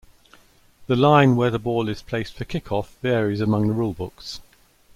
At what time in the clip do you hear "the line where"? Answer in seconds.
0.87-1.51